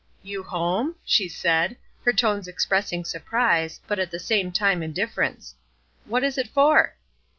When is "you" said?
0.23-0.41